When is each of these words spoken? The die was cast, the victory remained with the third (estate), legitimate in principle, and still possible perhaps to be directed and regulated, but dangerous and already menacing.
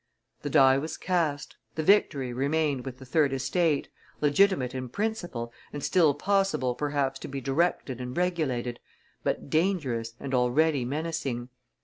The 0.41 0.49
die 0.49 0.79
was 0.79 0.97
cast, 0.97 1.57
the 1.75 1.83
victory 1.83 2.33
remained 2.33 2.85
with 2.85 2.97
the 2.97 3.05
third 3.05 3.33
(estate), 3.33 3.87
legitimate 4.19 4.73
in 4.73 4.89
principle, 4.89 5.53
and 5.71 5.83
still 5.83 6.15
possible 6.15 6.73
perhaps 6.73 7.19
to 7.19 7.27
be 7.27 7.39
directed 7.39 8.01
and 8.01 8.17
regulated, 8.17 8.79
but 9.23 9.51
dangerous 9.51 10.15
and 10.19 10.33
already 10.33 10.85
menacing. 10.85 11.49